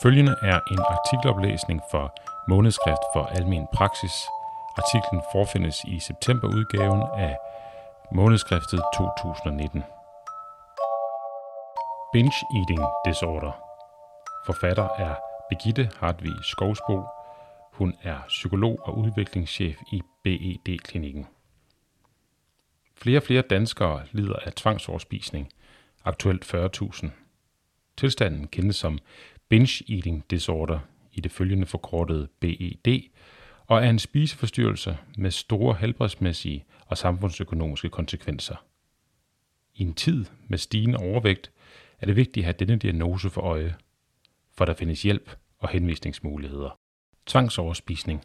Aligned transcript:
Følgende 0.00 0.36
er 0.42 0.60
en 0.70 0.78
artikeloplæsning 0.78 1.80
for 1.90 2.14
Månedskrift 2.48 3.04
for 3.12 3.24
Almen 3.24 3.66
Praksis. 3.74 4.12
Artiklen 4.76 5.22
forfindes 5.32 5.76
i 5.88 5.98
septemberudgaven 6.00 7.02
af 7.16 7.36
Månedskriftet 8.12 8.80
2019. 8.94 9.82
Binge 12.12 12.38
Eating 12.56 12.80
Disorder. 13.04 13.52
Forfatter 14.46 14.88
er 14.98 15.14
Begitte 15.50 15.90
Hartvig 16.00 16.44
Skovsbo. 16.44 17.02
Hun 17.72 17.94
er 18.02 18.18
psykolog 18.28 18.78
og 18.82 18.98
udviklingschef 18.98 19.76
i 19.92 20.02
BED-klinikken. 20.24 21.26
Flere 22.96 23.18
og 23.18 23.22
flere 23.22 23.42
danskere 23.42 24.02
lider 24.12 24.36
af 24.36 24.52
tvangsoverspisning, 24.52 25.48
aktuelt 26.04 26.54
40.000. 26.54 27.08
Tilstanden 27.96 28.48
kendes 28.48 28.76
som 28.76 28.98
binge 29.52 29.84
eating 29.88 30.24
disorder, 30.30 30.78
i 31.12 31.20
det 31.20 31.32
følgende 31.32 31.66
forkortet 31.66 32.28
BED, 32.40 33.00
og 33.66 33.84
er 33.84 33.90
en 33.90 33.98
spiseforstyrrelse 33.98 34.98
med 35.18 35.30
store 35.30 35.76
helbredsmæssige 35.80 36.64
og 36.86 36.98
samfundsøkonomiske 36.98 37.88
konsekvenser. 37.88 38.56
I 39.74 39.82
en 39.82 39.94
tid 39.94 40.24
med 40.48 40.58
stigende 40.58 40.98
overvægt 40.98 41.52
er 42.00 42.06
det 42.06 42.16
vigtigt 42.16 42.38
at 42.38 42.44
have 42.44 42.54
denne 42.58 42.76
diagnose 42.76 43.30
for 43.30 43.40
øje, 43.40 43.74
for 44.56 44.64
der 44.64 44.74
findes 44.74 45.02
hjælp 45.02 45.36
og 45.58 45.68
henvisningsmuligheder. 45.68 46.78
Tvangsoverspisning, 47.26 48.24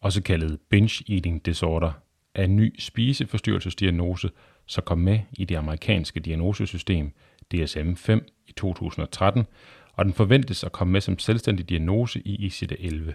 også 0.00 0.22
kaldet 0.22 0.60
binge 0.70 1.14
eating 1.14 1.46
disorder, 1.46 1.92
er 2.34 2.44
en 2.44 2.56
ny 2.56 2.80
spiseforstyrrelsesdiagnose, 2.80 4.30
som 4.66 4.84
kom 4.86 4.98
med 4.98 5.20
i 5.32 5.44
det 5.44 5.56
amerikanske 5.56 6.20
diagnosesystem 6.20 7.12
DSM-5 7.54 8.18
i 8.46 8.52
2013, 8.52 9.46
og 9.98 10.04
den 10.04 10.12
forventes 10.12 10.64
at 10.64 10.72
komme 10.72 10.92
med 10.92 11.00
som 11.00 11.18
selvstændig 11.18 11.68
diagnose 11.68 12.20
i 12.24 12.46
ICD-11. 12.46 13.12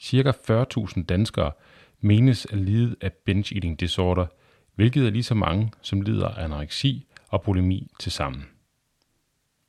Cirka 0.00 0.30
40.000 0.30 1.04
danskere 1.04 1.52
menes 2.00 2.46
at 2.46 2.58
lide 2.58 2.96
af 3.00 3.12
binge 3.12 3.54
eating 3.54 3.80
disorder, 3.80 4.26
hvilket 4.74 5.06
er 5.06 5.10
lige 5.10 5.22
så 5.22 5.34
mange, 5.34 5.72
som 5.82 6.00
lider 6.00 6.28
af 6.28 6.44
anoreksi 6.44 7.06
og 7.28 7.42
bulimi 7.42 7.90
til 8.00 8.12
sammen. 8.12 8.48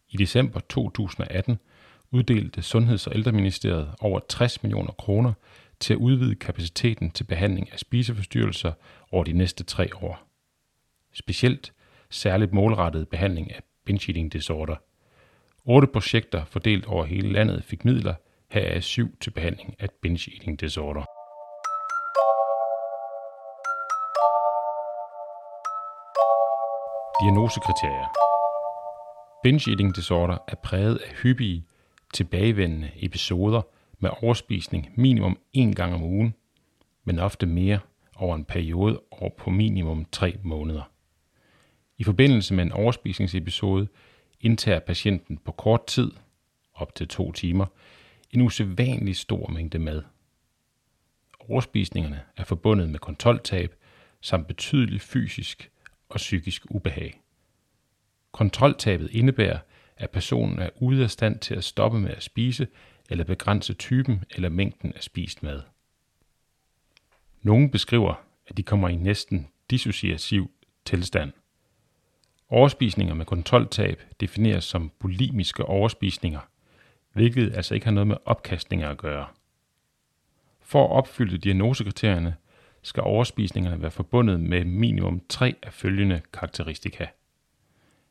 I 0.09 0.17
december 0.17 0.59
2018 0.59 1.59
uddelte 2.11 2.61
Sundheds- 2.61 3.07
og 3.07 3.15
Ældreministeriet 3.15 3.95
over 3.99 4.19
60 4.29 4.63
millioner 4.63 4.91
kroner 4.91 5.33
til 5.79 5.93
at 5.93 5.97
udvide 5.97 6.35
kapaciteten 6.35 7.11
til 7.11 7.23
behandling 7.23 7.71
af 7.71 7.79
spiseforstyrrelser 7.79 8.73
over 9.11 9.23
de 9.23 9.33
næste 9.33 9.63
tre 9.63 9.89
år. 9.95 10.27
Specielt 11.13 11.73
særligt 12.09 12.53
målrettet 12.53 13.09
behandling 13.09 13.55
af 13.55 13.61
binge 13.85 14.09
eating 14.09 14.33
disorder. 14.33 14.75
Otte 15.65 15.87
projekter 15.87 16.45
fordelt 16.45 16.85
over 16.85 17.05
hele 17.05 17.31
landet 17.31 17.63
fik 17.63 17.85
midler, 17.85 18.15
her 18.51 18.61
er 18.61 18.79
syv 18.79 19.17
til 19.17 19.31
behandling 19.31 19.75
af 19.79 19.87
binge 20.01 20.31
eating 20.31 20.59
disorder. 20.59 21.03
Diagnosekriterier 27.21 28.07
Binge 29.43 29.71
eating 29.71 29.95
disorder 29.95 30.37
er 30.47 30.55
præget 30.55 30.97
af 30.97 31.13
hyppige, 31.23 31.65
tilbagevendende 32.13 32.91
episoder 32.95 33.61
med 33.99 34.09
overspisning 34.21 34.89
minimum 34.95 35.37
en 35.53 35.75
gang 35.75 35.93
om 35.93 36.03
ugen, 36.03 36.33
men 37.03 37.19
ofte 37.19 37.45
mere 37.45 37.79
over 38.15 38.35
en 38.35 38.45
periode 38.45 39.01
over 39.11 39.29
på 39.37 39.49
minimum 39.49 40.05
tre 40.11 40.37
måneder. 40.43 40.91
I 41.97 42.03
forbindelse 42.03 42.53
med 42.53 42.63
en 42.63 42.71
overspisningsepisode 42.71 43.87
indtager 44.41 44.79
patienten 44.79 45.37
på 45.37 45.51
kort 45.51 45.87
tid, 45.87 46.11
op 46.73 46.95
til 46.95 47.07
to 47.07 47.31
timer, 47.31 47.65
en 48.31 48.41
usædvanlig 48.41 49.15
stor 49.15 49.47
mængde 49.47 49.79
mad. 49.79 50.03
Overspisningerne 51.39 52.21
er 52.37 52.43
forbundet 52.43 52.89
med 52.89 52.99
kontroltab 52.99 53.75
samt 54.21 54.47
betydelig 54.47 55.01
fysisk 55.01 55.71
og 56.09 56.15
psykisk 56.15 56.65
ubehag. 56.69 57.21
Kontroltabet 58.31 59.09
indebærer, 59.11 59.59
at 59.97 60.09
personen 60.09 60.59
er 60.59 60.69
ude 60.75 61.03
af 61.03 61.11
stand 61.11 61.39
til 61.39 61.55
at 61.55 61.63
stoppe 61.63 61.99
med 61.99 62.11
at 62.11 62.23
spise 62.23 62.67
eller 63.09 63.23
begrænse 63.23 63.73
typen 63.73 64.23
eller 64.29 64.49
mængden 64.49 64.93
af 64.93 65.03
spist 65.03 65.43
mad. 65.43 65.61
Nogle 67.41 67.71
beskriver, 67.71 68.13
at 68.47 68.57
de 68.57 68.63
kommer 68.63 68.89
i 68.89 68.95
næsten 68.95 69.47
dissociativ 69.69 70.51
tilstand. 70.85 71.31
Overspisninger 72.53 73.13
med 73.13 73.25
kontroltab 73.25 74.01
defineres 74.19 74.63
som 74.63 74.91
bulimiske 74.99 75.65
overspisninger, 75.65 76.39
hvilket 77.13 77.55
altså 77.55 77.73
ikke 77.73 77.85
har 77.85 77.93
noget 77.93 78.07
med 78.07 78.17
opkastninger 78.25 78.89
at 78.89 78.97
gøre. 78.97 79.27
For 80.61 80.83
at 80.83 80.91
opfylde 80.91 81.37
diagnosekriterierne 81.37 82.35
skal 82.81 83.03
overspisningerne 83.03 83.81
være 83.81 83.91
forbundet 83.91 84.39
med 84.39 84.65
minimum 84.65 85.21
tre 85.29 85.55
af 85.63 85.73
følgende 85.73 86.21
karakteristika. 86.33 87.05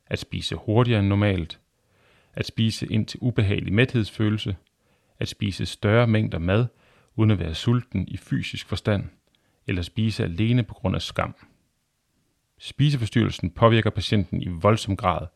At 0.06 0.18
spise 0.18 0.56
hurtigere 0.56 1.00
end 1.00 1.08
normalt, 1.08 1.60
at 2.34 2.46
spise 2.46 2.86
ind 2.86 3.06
til 3.06 3.18
ubehagelig 3.22 3.72
mæthedsfølelse, 3.72 4.56
at 5.18 5.28
spise 5.28 5.66
større 5.66 6.06
mængder 6.06 6.38
mad 6.38 6.66
uden 7.16 7.30
at 7.30 7.38
være 7.38 7.54
sulten 7.54 8.08
i 8.08 8.16
fysisk 8.16 8.66
forstand, 8.66 9.04
eller 9.66 9.82
spise 9.82 10.24
alene 10.24 10.62
på 10.62 10.74
grund 10.74 10.96
af 10.96 11.02
skam. 11.02 11.34
Spiseforstyrrelsen 12.62 13.50
påvirker 13.50 13.90
patienten 13.90 14.42
i 14.42 14.48
voldsom 14.48 14.96
grad 14.96 15.26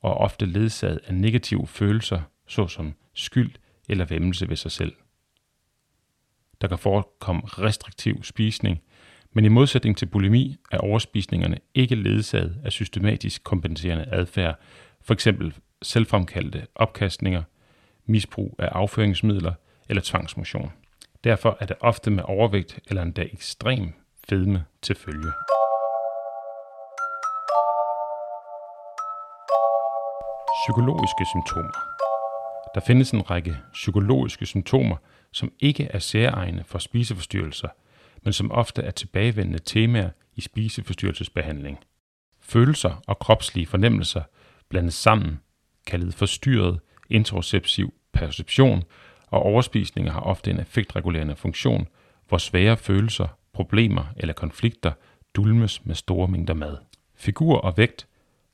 og 0.00 0.10
er 0.10 0.14
ofte 0.14 0.46
ledsaget 0.46 1.00
af 1.06 1.14
negative 1.14 1.66
følelser, 1.66 2.20
såsom 2.46 2.94
skyld 3.14 3.52
eller 3.88 4.04
væmmelse 4.04 4.48
ved 4.48 4.56
sig 4.56 4.72
selv. 4.72 4.92
Der 6.60 6.68
kan 6.68 6.78
forekomme 6.78 7.42
restriktiv 7.44 8.22
spisning, 8.22 8.82
men 9.32 9.44
i 9.44 9.48
modsætning 9.48 9.96
til 9.96 10.06
bulimi 10.06 10.56
er 10.72 10.78
overspisningerne 10.78 11.58
ikke 11.74 11.94
ledsaget 11.94 12.60
af 12.64 12.72
systematisk 12.72 13.44
kompenserende 13.44 14.06
adfærd, 14.12 14.60
f.eks. 15.02 15.28
selvfremkaldte 15.82 16.66
opkastninger, 16.74 17.42
misbrug 18.06 18.56
af 18.58 18.68
afføringsmidler 18.72 19.52
eller 19.88 20.02
tvangsmotion. 20.04 20.72
Derfor 21.24 21.56
er 21.60 21.66
det 21.66 21.76
ofte 21.80 22.10
med 22.10 22.22
overvægt 22.26 22.78
eller 22.86 23.02
endda 23.02 23.22
ekstrem 23.32 23.92
fedme 24.28 24.64
til 24.82 24.96
følge. 24.96 25.32
Psykologiske 30.66 31.26
symptomer. 31.26 31.72
Der 32.74 32.80
findes 32.80 33.10
en 33.10 33.30
række 33.30 33.56
psykologiske 33.72 34.46
symptomer, 34.46 34.96
som 35.32 35.52
ikke 35.60 35.84
er 35.84 35.98
særegne 35.98 36.64
for 36.64 36.78
spiseforstyrrelser, 36.78 37.68
men 38.22 38.32
som 38.32 38.52
ofte 38.52 38.82
er 38.82 38.90
tilbagevendende 38.90 39.58
temaer 39.58 40.10
i 40.36 40.40
spiseforstyrrelsesbehandling. 40.40 41.78
Følelser 42.40 43.02
og 43.06 43.18
kropslige 43.18 43.66
fornemmelser 43.66 44.22
blandes 44.68 44.94
sammen, 44.94 45.40
kaldet 45.86 46.14
forstyrret 46.14 46.80
interoceptiv 47.10 47.94
perception, 48.12 48.82
og 49.26 49.42
overspisninger 49.42 50.12
har 50.12 50.20
ofte 50.20 50.50
en 50.50 50.60
effektregulerende 50.60 51.36
funktion, 51.36 51.88
hvor 52.28 52.38
svære 52.38 52.76
følelser, 52.76 53.28
problemer 53.52 54.04
eller 54.16 54.34
konflikter 54.34 54.92
dulmes 55.34 55.86
med 55.86 55.94
store 55.94 56.28
mængder 56.28 56.54
mad. 56.54 56.76
Figur 57.16 57.58
og 57.58 57.76
vægt 57.76 58.06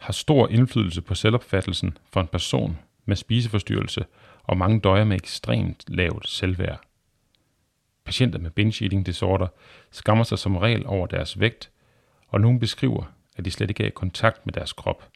har 0.07 0.13
stor 0.13 0.49
indflydelse 0.49 1.03
på 1.03 1.15
selvopfattelsen 1.15 1.99
for 2.13 2.21
en 2.21 2.27
person 2.27 2.79
med 3.05 3.17
spiseforstyrrelse, 3.17 4.05
og 4.43 4.57
mange 4.57 4.81
døjer 4.81 5.05
med 5.05 5.17
ekstremt 5.17 5.85
lavt 5.89 6.29
selvværd. 6.29 6.81
Patienter 8.05 8.39
med 8.39 8.51
binge 8.51 8.85
eating 8.85 9.07
disorder 9.07 9.49
skammer 9.91 10.25
sig 10.25 10.39
som 10.39 10.57
regel 10.57 10.87
over 10.87 11.07
deres 11.07 11.41
vægt, 11.41 11.71
og 12.29 12.41
nogen 12.41 12.61
beskriver, 12.61 13.05
at 13.37 13.45
de 13.45 13.51
slet 13.51 13.71
ikke 13.71 13.83
er 13.83 13.87
i 13.87 13.91
kontakt 13.91 14.47
med 14.47 14.53
deres 14.53 14.73
krop. 14.73 15.09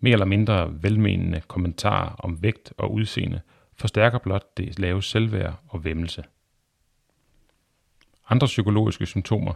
Mere 0.00 0.12
eller 0.12 0.26
mindre 0.26 0.82
velmenende 0.82 1.40
kommentarer 1.40 2.14
om 2.18 2.42
vægt 2.42 2.72
og 2.76 2.92
udseende 2.92 3.40
forstærker 3.74 4.18
blot 4.18 4.56
det 4.56 4.78
lave 4.78 5.02
selvværd 5.02 5.54
og 5.68 5.84
væmmelse. 5.84 6.24
Andre 8.28 8.46
psykologiske 8.46 9.06
symptomer 9.06 9.54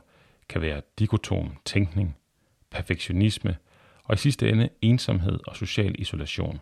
kan 0.48 0.60
være 0.60 0.82
dikotom 0.98 1.56
tænkning, 1.64 2.16
perfektionisme 2.70 3.56
og 4.04 4.14
i 4.14 4.18
sidste 4.18 4.48
ende 4.48 4.68
ensomhed 4.80 5.40
og 5.46 5.56
social 5.56 5.94
isolation. 5.98 6.60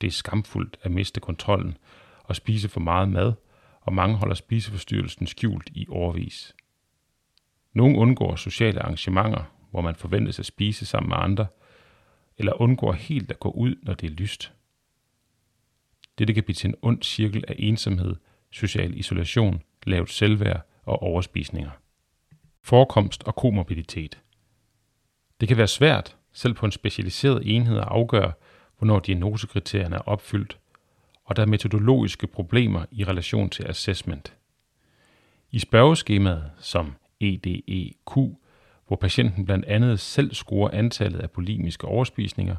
Det 0.00 0.06
er 0.06 0.10
skamfuldt 0.10 0.76
at 0.82 0.90
miste 0.90 1.20
kontrollen 1.20 1.78
og 2.24 2.36
spise 2.36 2.68
for 2.68 2.80
meget 2.80 3.08
mad, 3.08 3.32
og 3.80 3.92
mange 3.92 4.16
holder 4.16 4.34
spiseforstyrrelsen 4.34 5.26
skjult 5.26 5.70
i 5.74 5.86
årvis. 5.88 6.54
Nogle 7.72 7.98
undgår 7.98 8.36
sociale 8.36 8.82
arrangementer, 8.82 9.44
hvor 9.70 9.80
man 9.80 9.94
forventes 9.94 10.38
at 10.38 10.46
spise 10.46 10.86
sammen 10.86 11.08
med 11.08 11.16
andre, 11.20 11.46
eller 12.38 12.60
undgår 12.60 12.92
helt 12.92 13.30
at 13.30 13.40
gå 13.40 13.50
ud, 13.50 13.74
når 13.82 13.94
det 13.94 14.06
er 14.06 14.14
lyst. 14.14 14.52
Dette 16.18 16.34
kan 16.34 16.42
blive 16.42 16.54
til 16.54 16.68
en 16.68 16.74
ond 16.82 17.02
cirkel 17.02 17.44
af 17.48 17.54
ensomhed, 17.58 18.16
social 18.50 18.98
isolation, 18.98 19.62
lavt 19.86 20.10
selvværd 20.10 20.66
og 20.84 21.02
overspisninger. 21.02 21.70
Forekomst 22.62 23.22
og 23.22 23.34
komorbiditet. 23.34 24.22
Det 25.40 25.48
kan 25.48 25.56
være 25.56 25.66
svært, 25.66 26.16
selv 26.32 26.54
på 26.54 26.66
en 26.66 26.72
specialiseret 26.72 27.42
enhed, 27.44 27.78
at 27.78 27.84
afgøre, 27.84 28.32
hvornår 28.78 28.98
diagnosekriterierne 28.98 29.96
er 29.96 30.00
opfyldt, 30.00 30.58
og 31.24 31.36
der 31.36 31.42
er 31.42 31.46
metodologiske 31.46 32.26
problemer 32.26 32.84
i 32.90 33.04
relation 33.04 33.50
til 33.50 33.68
assessment. 33.68 34.36
I 35.50 35.58
spørgeskemaet, 35.58 36.50
som 36.58 36.94
EDEQ, 37.20 38.16
hvor 38.86 38.96
patienten 38.96 39.44
blandt 39.44 39.64
andet 39.64 40.00
selv 40.00 40.34
scorer 40.34 40.70
antallet 40.70 41.20
af 41.20 41.30
bulimiske 41.30 41.86
overspisninger, 41.86 42.56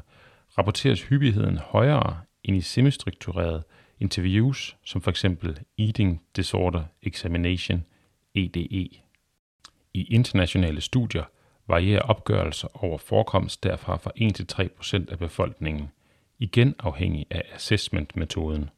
rapporteres 0.58 1.02
hyppigheden 1.02 1.58
højere 1.58 2.20
end 2.44 2.56
i 2.56 2.60
semistrukturerede 2.60 3.62
interviews, 4.00 4.76
som 4.84 5.02
f.eks. 5.02 5.24
Eating 5.78 6.22
Disorder 6.36 6.84
Examination, 7.02 7.84
EDE. 8.34 8.88
I 9.94 10.04
internationale 10.10 10.80
studier 10.80 11.24
varierer 11.68 12.02
opgørelser 12.02 12.84
over 12.84 12.98
forekomst 12.98 13.64
derfra 13.64 13.96
fra 13.96 14.10
1 14.16 14.34
til 14.34 14.46
3 14.46 14.68
% 14.68 15.10
af 15.10 15.18
befolkningen, 15.18 15.90
igen 16.38 16.74
afhængig 16.78 17.26
af 17.30 17.42
assessment-metoden. 17.52 18.70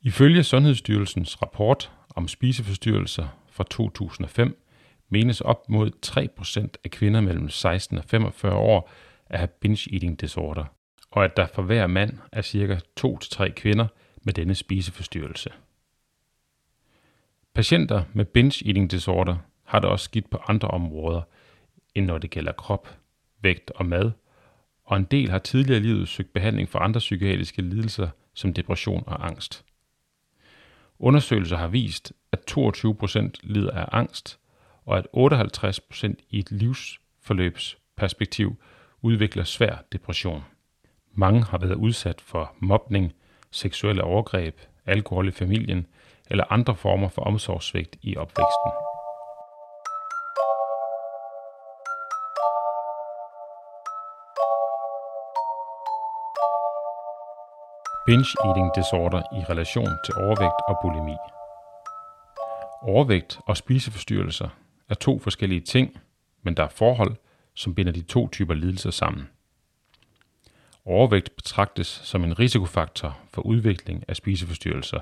Ifølge 0.00 0.42
Sundhedsstyrelsens 0.42 1.42
rapport 1.42 1.92
om 2.16 2.28
spiseforstyrrelser 2.28 3.28
fra 3.50 3.64
2005 3.70 4.64
menes 5.08 5.40
op 5.40 5.68
mod 5.68 5.90
3% 6.06 6.80
af 6.84 6.90
kvinder 6.90 7.20
mellem 7.20 7.48
16 7.48 7.98
og 7.98 8.04
45 8.04 8.54
år 8.54 8.90
at 9.26 9.38
have 9.38 9.48
binge 9.48 9.92
eating 9.92 10.20
disorder, 10.20 10.64
og 11.10 11.24
at 11.24 11.36
der 11.36 11.46
for 11.46 11.62
hver 11.62 11.86
mand 11.86 12.18
er 12.32 12.42
ca. 12.42 12.80
2-3 13.00 13.48
kvinder 13.48 13.86
med 14.22 14.32
denne 14.32 14.54
spiseforstyrrelse. 14.54 15.50
Patienter 17.54 18.04
med 18.12 18.24
binge 18.24 18.66
eating 18.66 18.90
disorder 18.90 19.36
har 19.64 19.78
det 19.78 19.90
også 19.90 20.04
skidt 20.04 20.30
på 20.30 20.38
andre 20.48 20.68
områder, 20.68 21.22
end 21.94 22.06
når 22.06 22.18
det 22.18 22.30
gælder 22.30 22.52
krop, 22.52 22.96
vægt 23.42 23.70
og 23.70 23.86
mad, 23.86 24.10
og 24.84 24.96
en 24.96 25.04
del 25.04 25.30
har 25.30 25.38
tidligere 25.38 25.80
i 25.80 25.82
livet 25.82 26.08
søgt 26.08 26.32
behandling 26.32 26.68
for 26.68 26.78
andre 26.78 26.98
psykiatriske 26.98 27.62
lidelser 27.62 28.08
som 28.34 28.54
depression 28.54 29.04
og 29.06 29.26
angst. 29.26 29.64
Undersøgelser 30.98 31.56
har 31.56 31.68
vist, 31.68 32.12
at 32.32 32.40
22 32.40 32.94
procent 32.94 33.38
lider 33.42 33.70
af 33.70 33.88
angst, 33.92 34.38
og 34.84 34.98
at 34.98 35.08
58 35.12 35.80
procent 35.80 36.20
i 36.30 36.38
et 36.38 36.50
livsforløbsperspektiv 36.50 38.56
udvikler 39.02 39.44
svær 39.44 39.76
depression. 39.92 40.44
Mange 41.12 41.44
har 41.44 41.58
været 41.58 41.74
udsat 41.74 42.20
for 42.20 42.54
mobning, 42.58 43.12
seksuelle 43.50 44.04
overgreb, 44.04 44.60
alkohol 44.86 45.28
i 45.28 45.30
familien 45.30 45.86
eller 46.30 46.44
andre 46.50 46.76
former 46.76 47.08
for 47.08 47.22
omsorgssvigt 47.22 47.96
i 48.02 48.16
opvæksten. 48.16 48.87
Binge 58.08 58.36
eating 58.44 58.70
disorder 58.76 59.18
i 59.18 59.44
relation 59.50 59.88
til 60.04 60.14
overvægt 60.14 60.60
og 60.68 60.78
bulimi. 60.82 61.16
Overvægt 62.82 63.38
og 63.46 63.56
spiseforstyrrelser 63.56 64.48
er 64.88 64.94
to 64.94 65.18
forskellige 65.18 65.60
ting, 65.60 66.00
men 66.42 66.54
der 66.54 66.62
er 66.62 66.68
forhold, 66.68 67.16
som 67.54 67.74
binder 67.74 67.92
de 67.92 68.02
to 68.02 68.28
typer 68.28 68.54
lidelser 68.54 68.90
sammen. 68.90 69.28
Overvægt 70.84 71.36
betragtes 71.36 71.86
som 71.86 72.24
en 72.24 72.38
risikofaktor 72.38 73.18
for 73.32 73.42
udvikling 73.42 74.04
af 74.08 74.16
spiseforstyrrelser, 74.16 75.00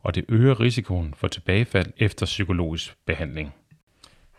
og 0.00 0.14
det 0.14 0.24
øger 0.28 0.60
risikoen 0.60 1.14
for 1.14 1.28
tilbagefald 1.28 1.92
efter 1.96 2.26
psykologisk 2.26 2.96
behandling. 3.06 3.54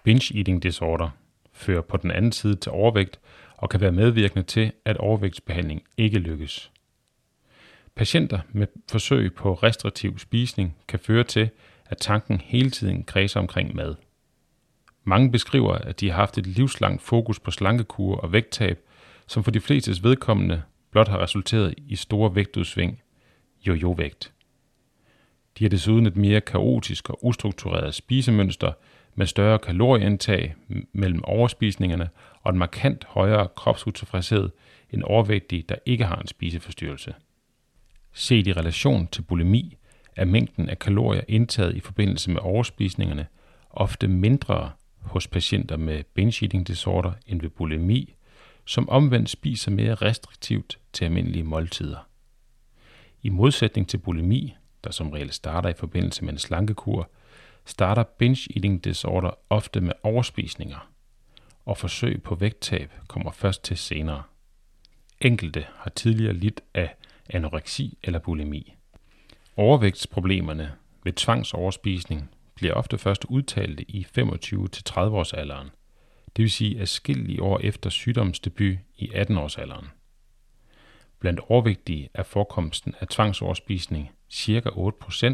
Binge 0.03 0.37
eating 0.37 0.63
disorder 0.63 1.09
fører 1.53 1.81
på 1.81 1.97
den 1.97 2.11
anden 2.11 2.31
side 2.31 2.55
til 2.55 2.71
overvægt 2.71 3.19
og 3.57 3.69
kan 3.69 3.81
være 3.81 3.91
medvirkende 3.91 4.43
til, 4.43 4.71
at 4.85 4.97
overvægtsbehandling 4.97 5.83
ikke 5.97 6.19
lykkes. 6.19 6.72
Patienter 7.95 8.39
med 8.51 8.67
forsøg 8.91 9.33
på 9.35 9.53
restriktiv 9.53 10.19
spisning 10.19 10.77
kan 10.87 10.99
føre 10.99 11.23
til, 11.23 11.49
at 11.85 11.97
tanken 11.97 12.41
hele 12.41 12.69
tiden 12.69 13.03
kredser 13.03 13.39
omkring 13.39 13.75
mad. 13.75 13.95
Mange 15.03 15.31
beskriver, 15.31 15.73
at 15.73 15.99
de 15.99 16.09
har 16.09 16.15
haft 16.15 16.37
et 16.37 16.47
livslangt 16.47 17.01
fokus 17.01 17.39
på 17.39 17.51
slankekur 17.51 18.15
og 18.15 18.31
vægttab, 18.31 18.79
som 19.27 19.43
for 19.43 19.51
de 19.51 19.59
flestes 19.59 20.03
vedkommende 20.03 20.61
blot 20.91 21.07
har 21.07 21.19
resulteret 21.19 21.73
i 21.77 21.95
store 21.95 22.35
vægtudsving, 22.35 23.01
jojo-vægt. 23.67 24.33
De 25.59 25.63
har 25.63 25.69
desuden 25.69 26.05
et 26.05 26.15
mere 26.15 26.41
kaotisk 26.41 27.09
og 27.09 27.25
ustruktureret 27.25 27.93
spisemønster 27.93 28.71
med 29.15 29.25
større 29.25 29.59
kalorieindtag 29.59 30.55
mellem 30.93 31.23
overspisningerne 31.23 32.09
og 32.41 32.51
en 32.51 32.59
markant 32.59 33.05
højere 33.05 33.47
kropsutilfredshed 33.55 34.49
end 34.91 35.03
overvægtige, 35.03 35.65
der 35.69 35.75
ikke 35.85 36.05
har 36.05 36.15
en 36.15 36.27
spiseforstyrrelse. 36.27 37.13
Set 38.13 38.47
i 38.47 38.53
relation 38.53 39.07
til 39.07 39.21
bulimi 39.21 39.77
er 40.15 40.25
mængden 40.25 40.69
af 40.69 40.79
kalorier 40.79 41.21
indtaget 41.27 41.75
i 41.75 41.79
forbindelse 41.79 42.31
med 42.31 42.41
overspisningerne 42.41 43.27
ofte 43.69 44.07
mindre 44.07 44.71
hos 45.01 45.27
patienter 45.27 45.77
med 45.77 46.03
binge 46.03 46.45
eating 46.45 46.67
disorder 46.67 47.13
end 47.25 47.41
ved 47.41 47.49
bulimi, 47.49 48.15
som 48.65 48.89
omvendt 48.89 49.29
spiser 49.29 49.71
mere 49.71 49.95
restriktivt 49.95 50.79
til 50.93 51.05
almindelige 51.05 51.43
måltider. 51.43 52.07
I 53.21 53.29
modsætning 53.29 53.89
til 53.89 53.97
bulimi, 53.97 54.55
der 54.83 54.91
som 54.91 55.09
regel 55.09 55.31
starter 55.31 55.69
i 55.69 55.73
forbindelse 55.73 56.25
med 56.25 56.33
en 56.33 56.39
slankekur, 56.39 57.09
starter 57.65 58.03
binge 58.03 58.53
eating 58.55 58.83
disorder 58.83 59.31
ofte 59.49 59.81
med 59.81 59.93
overspisninger, 60.03 60.89
og 61.65 61.77
forsøg 61.77 62.23
på 62.23 62.35
vægttab 62.35 62.91
kommer 63.07 63.31
først 63.31 63.63
til 63.63 63.77
senere. 63.77 64.23
Enkelte 65.21 65.65
har 65.75 65.89
tidligere 65.89 66.33
lidt 66.33 66.61
af 66.73 66.95
anoreksi 67.33 67.97
eller 68.03 68.19
bulimi. 68.19 68.75
Overvægtsproblemerne 69.57 70.71
ved 71.03 71.13
tvangsoverspisning 71.13 72.29
bliver 72.55 72.73
ofte 72.73 72.97
først 72.97 73.25
udtalte 73.25 73.91
i 73.91 74.07
25-30 74.17 74.99
års 74.99 75.33
alderen, 75.33 75.69
det 76.35 76.43
vil 76.43 76.51
sige 76.51 76.81
adskillige 76.81 77.43
år 77.43 77.59
efter 77.59 77.89
sygdomsdebut 77.89 78.77
i 78.95 79.09
18-årsalderen. 79.09 79.85
Blandt 81.19 81.39
overvægtige 81.49 82.09
er 82.13 82.23
forekomsten 82.23 82.95
af 82.99 83.07
tvangsoverspisning 83.07 84.11
ca. 84.33 84.69
8%, 84.69 85.33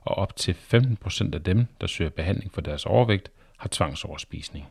og 0.00 0.14
op 0.14 0.36
til 0.36 0.56
15% 0.74 1.34
af 1.34 1.42
dem, 1.42 1.66
der 1.80 1.86
søger 1.86 2.10
behandling 2.10 2.52
for 2.52 2.60
deres 2.60 2.86
overvægt, 2.86 3.30
har 3.56 3.68
tvangsoverspisning. 3.72 4.66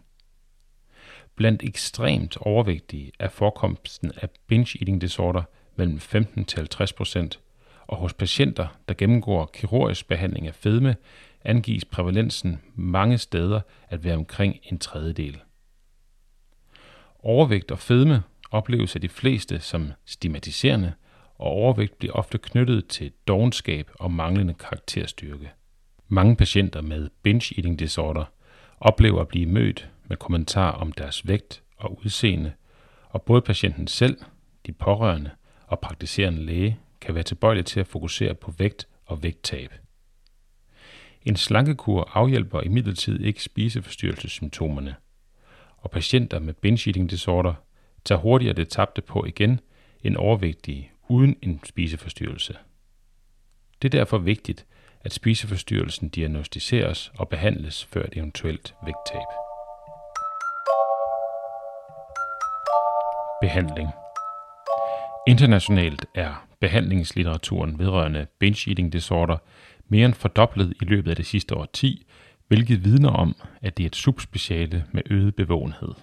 Blandt 1.36 1.64
ekstremt 1.64 2.38
overvægtige 2.38 3.12
er 3.20 3.30
forekomsten 3.30 4.12
af 4.16 4.30
binge 4.48 4.80
eating 4.80 5.02
disorder 5.02 5.44
mellem 5.78 6.00
15 6.00 6.46
til 6.46 6.58
50 6.58 6.94
procent, 6.94 7.40
og 7.88 7.98
hos 7.98 8.14
patienter, 8.14 8.68
der 8.88 8.94
gennemgår 8.94 9.50
kirurgisk 9.54 10.08
behandling 10.08 10.48
af 10.48 10.56
fedme, 10.56 10.96
angives 11.44 11.86
prævalensen 11.86 12.62
mange 12.76 13.18
steder 13.18 13.62
at 13.90 14.04
være 14.04 14.16
omkring 14.16 14.60
en 14.64 14.80
tredjedel. 14.80 15.42
Overvægt 17.20 17.72
og 17.72 17.80
fedme 17.80 18.24
opleves 18.52 18.96
af 18.96 19.02
de 19.02 19.10
fleste 19.10 19.60
som 19.60 19.92
stigmatiserende, 20.06 20.94
og 21.36 21.48
overvægt 21.48 22.00
bliver 22.00 22.14
ofte 22.14 22.38
knyttet 22.38 22.88
til 22.88 23.12
dogenskab 23.28 23.92
og 24.00 24.12
manglende 24.12 24.54
karakterstyrke. 24.54 25.52
Mange 26.08 26.36
patienter 26.36 26.82
med 26.82 27.10
binge 27.24 27.56
eating 27.58 27.80
disorder 27.80 28.26
oplever 28.80 29.22
at 29.22 29.28
blive 29.28 29.46
mødt 29.46 29.90
med 30.06 30.18
kommentarer 30.18 30.72
om 30.72 30.92
deres 30.92 31.28
vægt 31.28 31.64
og 31.78 32.00
udseende, 32.06 32.54
og 33.10 33.22
både 33.22 33.42
patienten 33.42 33.88
selv, 33.88 34.18
de 34.66 34.72
pårørende 34.72 35.32
og 35.68 35.80
praktiserende 35.80 36.46
læge 36.46 36.80
kan 37.02 37.16
være 37.16 37.24
tilbøjelig 37.24 37.66
til 37.66 37.80
at 37.80 37.88
fokusere 37.88 38.34
på 38.34 38.54
vægt 38.58 38.88
og 39.06 39.24
vægttab. 39.24 39.74
En 41.26 41.36
slankekur 41.36 42.12
afhjælper 42.14 42.62
imidlertid 42.62 43.20
ikke 43.20 43.44
spiseforstyrrelsessymptomerne, 43.44 44.96
og 45.78 45.92
patienter 45.92 46.40
med 46.40 46.54
binge 46.54 46.90
eating 46.90 47.10
disorder 47.10 47.54
tager 48.06 48.20
hurtigere 48.20 48.54
det 48.54 48.70
tabte 48.70 49.02
på 49.02 49.26
igen 49.26 49.60
end 50.04 50.16
overvægtige 50.16 50.92
uden 51.08 51.36
en 51.42 51.62
spiseforstyrrelse. 51.66 52.58
Det 53.82 53.94
er 53.94 54.00
derfor 54.00 54.18
vigtigt, 54.18 54.66
at 55.02 55.14
spiseforstyrrelsen 55.14 56.10
diagnostiseres 56.10 57.12
og 57.18 57.30
behandles 57.30 57.86
før 57.86 58.04
et 58.04 58.18
eventuelt 58.18 58.76
vægttab. 58.86 59.28
Behandling 63.42 63.90
Internationalt 65.28 66.06
er 66.16 66.48
behandlingslitteraturen 66.60 67.80
vedrørende 67.80 68.28
binge 68.40 68.70
eating 68.70 68.94
disorder 68.94 69.38
mere 69.88 70.06
end 70.06 70.14
fordoblet 70.14 70.74
i 70.82 70.86
løbet 70.86 71.10
af 71.10 71.16
det 71.16 71.26
sidste 71.26 71.56
årti, 71.56 72.06
hvilket 72.48 72.84
vidner 72.84 73.10
om, 73.10 73.36
at 73.62 73.78
det 73.78 73.84
er 73.84 73.88
et 73.88 73.96
subspeciale 73.96 74.86
med 74.92 75.02
øget 75.10 75.36
bevågenhed. 75.36 75.94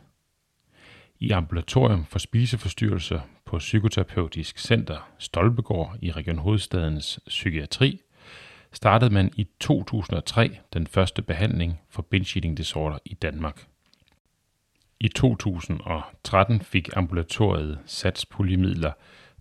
I 1.21 1.31
ambulatorium 1.31 2.05
for 2.05 2.19
spiseforstyrrelser 2.19 3.21
på 3.45 3.59
Psykoterapeutisk 3.59 4.59
Center 4.59 5.11
Stolpegård 5.19 5.97
i 6.03 6.11
Region 6.11 6.39
Hovedstadens 6.39 7.21
Psykiatri 7.27 8.01
startede 8.73 9.15
man 9.15 9.31
i 9.37 9.47
2003 9.61 10.59
den 10.73 10.87
første 10.87 11.23
behandling 11.23 11.81
for 11.91 12.03
binge 12.03 12.39
eating 12.39 12.57
disorder 12.57 12.99
i 13.05 13.15
Danmark. 13.15 13.67
I 15.01 15.09
2013 15.09 16.61
fik 16.61 16.97
ambulatoriet 16.97 17.79
satspuljemidler 17.87 18.93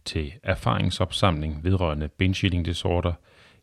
til 0.06 0.34
erfaringsopsamling 0.44 1.64
vedrørende 1.64 2.08
binge 2.08 2.46
eating 2.46 2.66
disorder, 2.66 3.14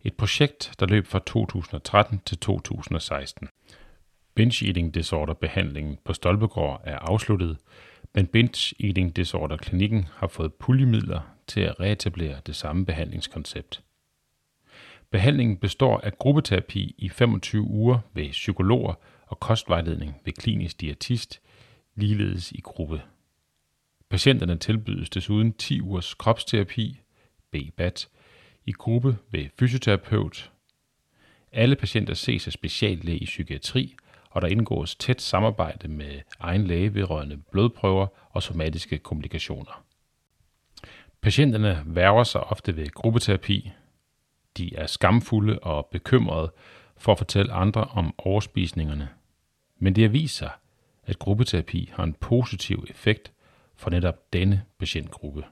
et 0.05 0.15
projekt, 0.15 0.73
der 0.81 0.87
løb 0.87 1.07
fra 1.07 1.21
2013 1.27 2.21
til 2.27 2.39
2016. 2.39 3.49
Binge 4.35 4.67
eating 4.67 4.95
disorder 4.95 5.35
behandlingen 5.35 5.99
på 6.05 6.13
Stolpegård 6.13 6.81
er 6.85 6.99
afsluttet, 6.99 7.57
men 8.15 8.27
Binge 8.27 8.75
Eating 8.81 9.17
Disorder 9.17 9.57
Klinikken 9.57 10.09
har 10.15 10.27
fået 10.27 10.55
puljemidler 10.55 11.21
til 11.47 11.61
at 11.61 11.81
reetablere 11.81 12.37
det 12.47 12.57
samme 12.57 12.87
behandlingskoncept. 12.87 13.83
Behandlingen 15.11 15.57
består 15.57 16.01
af 16.01 16.19
gruppeterapi 16.19 16.95
i 16.99 17.09
25 17.09 17.63
uger 17.63 17.99
ved 18.15 18.31
psykologer 18.31 18.95
og 19.27 19.41
kostvejledning 19.41 20.17
ved 20.25 20.33
klinisk 20.33 20.81
diætist, 20.81 21.41
ligeledes 22.01 22.53
i 22.53 22.61
gruppe. 22.61 23.03
Patienterne 24.11 24.57
tilbydes 24.57 25.11
desuden 25.11 25.53
10 25.53 25.81
ugers 25.81 26.15
kropsterapi, 26.15 27.01
BBAT, 27.51 28.09
i 28.67 28.73
gruppe 28.73 29.19
ved 29.31 29.47
fysioterapeut. 29.59 30.53
Alle 31.53 31.77
patienter 31.77 32.15
ses 32.15 32.47
af 32.47 32.53
speciallæge 32.53 33.19
i 33.19 33.25
psykiatri 33.25 33.97
og 34.31 34.43
der 34.43 34.49
indgås 34.49 34.97
tæt 34.97 35.23
samarbejde 35.23 35.89
med 35.89 36.21
egen 36.41 36.67
læge 36.67 36.95
vedrørende 36.95 37.37
blodprøver 37.37 38.07
og 38.31 38.43
somatiske 38.43 38.99
komplikationer. 38.99 39.85
Patienterne 41.21 41.83
værger 41.87 42.25
sig 42.25 42.45
ofte 42.45 42.77
ved 42.77 42.89
gruppeterapi. 42.91 43.71
De 44.57 44.77
er 44.77 44.87
skamfulde 44.87 45.59
og 45.59 45.89
bekymrede 45.93 46.53
for 46.97 47.13
at 47.13 47.19
fortælle 47.19 47.53
andre 47.53 47.85
om 47.85 48.15
overspisningerne. 48.19 49.09
Men 49.79 49.95
det 49.95 50.05
har 50.05 50.09
vist 50.09 50.37
sig, 50.37 50.51
at 51.11 51.19
gruppeterapi 51.19 51.91
har 51.93 52.05
en 52.05 52.15
positiv 52.15 52.85
effekt 52.91 53.33
for 53.77 53.91
netop 53.91 54.33
denne 54.33 54.63
patientgruppe. 54.79 55.45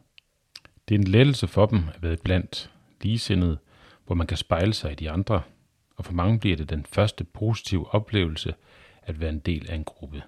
Det 0.88 0.94
er 0.94 0.98
en 0.98 1.04
lettelse 1.04 1.46
for 1.46 1.66
dem 1.66 1.88
at 1.94 2.02
være 2.02 2.16
blandt 2.16 2.70
ligesindede, 3.00 3.58
hvor 4.06 4.14
man 4.14 4.26
kan 4.26 4.36
spejle 4.36 4.74
sig 4.74 4.92
i 4.92 4.94
de 4.94 5.10
andre, 5.10 5.42
og 5.96 6.04
for 6.04 6.12
mange 6.12 6.40
bliver 6.40 6.56
det 6.56 6.70
den 6.70 6.86
første 6.86 7.24
positive 7.24 7.94
oplevelse 7.94 8.54
at 9.02 9.20
være 9.20 9.30
en 9.30 9.38
del 9.38 9.70
af 9.70 9.74
en 9.74 9.84
gruppe. 9.84 10.22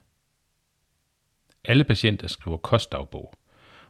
Alle 1.64 1.84
patienter 1.84 2.28
skriver 2.28 2.56
kostdagbog, 2.56 3.34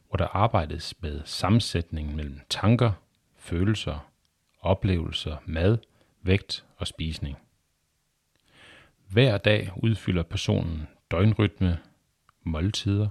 hvor 0.09 0.17
der 0.17 0.27
arbejdes 0.27 0.95
med 1.01 1.21
sammensætningen 1.25 2.17
mellem 2.17 2.41
tanker, 2.49 2.93
følelser, 3.37 4.11
oplevelser, 4.61 5.37
mad, 5.47 5.79
vægt 6.23 6.65
og 6.77 6.87
spisning. 6.87 7.37
Hver 9.09 9.39
dag 9.39 9.71
udfylder 9.77 10.23
personen 10.23 10.89
døgnrytme, 11.11 11.79
måltider 12.43 13.09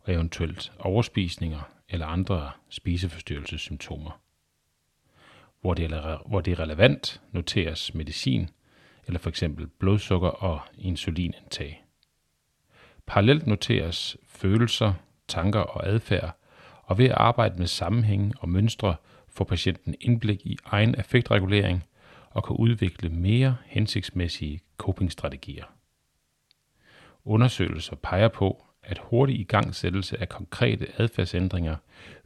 og 0.00 0.14
eventuelt 0.14 0.72
overspisninger 0.78 1.60
eller 1.88 2.06
andre 2.06 2.50
spiseforstyrrelsessymptomer. 2.68 4.20
Hvor 5.60 5.74
det, 5.74 5.92
er, 5.92 6.28
hvor 6.28 6.40
det 6.40 6.52
er 6.52 6.58
relevant, 6.58 7.20
noteres 7.32 7.94
medicin 7.94 8.50
eller 9.06 9.18
for 9.18 9.28
eksempel 9.28 9.66
blodsukker 9.66 10.28
og 10.28 10.60
insulinindtag. 10.78 11.84
Parallelt 13.06 13.46
noteres 13.46 14.16
følelser, 14.26 14.94
tanker 15.28 15.60
og 15.60 15.88
adfærd, 15.88 16.36
og 16.82 16.98
ved 16.98 17.04
at 17.04 17.14
arbejde 17.16 17.58
med 17.58 17.66
sammenhænge 17.66 18.32
og 18.38 18.48
mønstre 18.48 18.96
får 19.28 19.44
patienten 19.44 19.94
indblik 20.00 20.46
i 20.46 20.56
egen 20.64 20.94
affektregulering 20.94 21.84
og 22.30 22.44
kan 22.44 22.56
udvikle 22.56 23.08
mere 23.08 23.56
hensigtsmæssige 23.66 24.60
copingstrategier. 24.78 25.64
Undersøgelser 27.24 27.96
peger 27.96 28.28
på, 28.28 28.66
at 28.82 28.98
hurtig 28.98 29.40
igangsættelse 29.40 30.20
af 30.20 30.28
konkrete 30.28 30.86
adfærdsændringer 30.98 31.76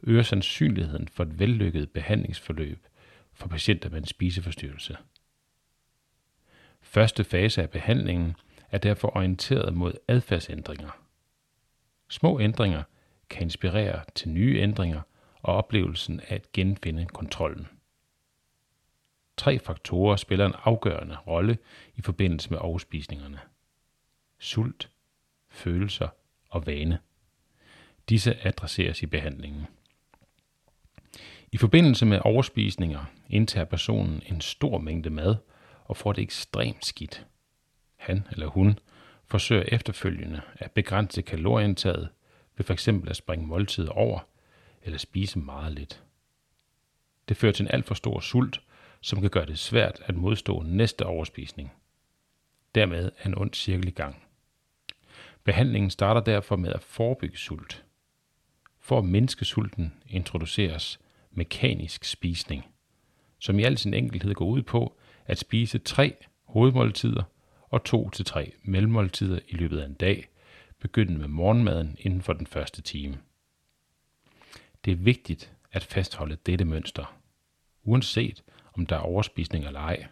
øger 0.03 0.23
sandsynligheden 0.23 1.07
for 1.07 1.23
et 1.23 1.39
vellykket 1.39 1.89
behandlingsforløb 1.89 2.87
for 3.33 3.47
patienter 3.47 3.89
med 3.89 3.97
en 3.97 4.05
spiseforstyrrelse. 4.05 4.97
Første 6.81 7.23
fase 7.23 7.61
af 7.61 7.69
behandlingen 7.69 8.35
er 8.71 8.77
derfor 8.77 9.15
orienteret 9.17 9.73
mod 9.73 9.93
adfærdsændringer. 10.07 10.89
Små 12.09 12.39
ændringer 12.39 12.83
kan 13.29 13.41
inspirere 13.41 14.03
til 14.15 14.29
nye 14.29 14.59
ændringer 14.59 15.01
og 15.41 15.55
oplevelsen 15.55 16.19
af 16.19 16.35
at 16.35 16.51
genfinde 16.51 17.05
kontrollen. 17.05 17.67
Tre 19.37 19.59
faktorer 19.59 20.15
spiller 20.15 20.45
en 20.45 20.53
afgørende 20.63 21.15
rolle 21.15 21.57
i 21.95 22.01
forbindelse 22.01 22.49
med 22.49 22.59
overspisningerne. 22.59 23.39
Sult, 24.39 24.89
følelser 25.49 26.07
og 26.49 26.67
vane. 26.67 26.99
Disse 28.09 28.47
adresseres 28.47 29.03
i 29.03 29.05
behandlingen. 29.05 29.67
I 31.51 31.57
forbindelse 31.57 32.05
med 32.05 32.19
overspisninger 32.23 33.05
indtager 33.29 33.65
personen 33.65 34.21
en 34.25 34.41
stor 34.41 34.77
mængde 34.77 35.09
mad– 35.09 35.35
og 35.87 35.97
får 35.97 36.13
det 36.13 36.21
ekstremt 36.21 36.85
skidt. 36.85 37.25
Han 37.95 38.27
eller 38.31 38.47
hun 38.47 38.79
forsøger 39.25 39.63
efterfølgende 39.67 40.41
at 40.55 40.71
begrænse 40.71 41.21
kalorieindtaget 41.21 42.09
ved 42.57 42.65
f.eks. 42.65 42.87
at 42.87 43.15
springe 43.15 43.47
måltider 43.47 43.91
over 43.91 44.19
eller 44.81 44.99
spise 44.99 45.39
meget 45.39 45.73
lidt. 45.73 46.03
Det 47.29 47.37
fører 47.37 47.51
til 47.51 47.63
en 47.63 47.71
alt 47.71 47.85
for 47.85 47.95
stor 47.95 48.19
sult, 48.19 48.61
som 49.01 49.21
kan 49.21 49.29
gøre 49.29 49.45
det 49.45 49.59
svært 49.59 50.01
at 50.05 50.15
modstå 50.15 50.61
næste 50.61 51.05
overspisning. 51.05 51.71
Dermed 52.75 53.11
er 53.17 53.27
en 53.27 53.37
ond 53.37 53.53
cirkel 53.53 53.87
i 53.87 53.91
gang. 53.91 54.23
Behandlingen 55.47 55.89
starter 55.89 56.21
derfor 56.21 56.55
med 56.55 56.73
at 56.73 56.83
forebygge 56.83 57.37
sult. 57.37 57.85
For 58.79 58.97
at 58.97 59.05
mindske 59.05 59.45
sulten 59.45 59.93
introduceres 60.07 60.99
mekanisk 61.31 62.05
spisning, 62.05 62.65
som 63.39 63.59
i 63.59 63.63
al 63.63 63.77
sin 63.77 63.93
enkelhed 63.93 64.33
går 64.33 64.45
ud 64.45 64.61
på, 64.61 64.97
at 65.25 65.37
spise 65.37 65.77
tre 65.77 66.15
hovedmåltider 66.45 67.23
og 67.61 67.83
to 67.83 68.09
til 68.09 68.25
tre 68.25 68.51
mellemmåltider 68.63 69.39
i 69.47 69.55
løbet 69.55 69.79
af 69.79 69.85
en 69.85 69.93
dag, 69.93 70.29
begyndende 70.79 71.19
med 71.19 71.27
morgenmaden 71.27 71.97
inden 71.99 72.21
for 72.21 72.33
den 72.33 72.47
første 72.47 72.81
time. 72.81 73.17
Det 74.85 74.91
er 74.91 74.97
vigtigt 74.97 75.53
at 75.71 75.83
fastholde 75.83 76.37
dette 76.45 76.65
mønster, 76.65 77.19
uanset 77.83 78.43
om 78.73 78.85
der 78.85 78.95
er 78.95 79.01
overspisning 79.01 79.65
eller 79.65 79.79
ej, 79.79 80.07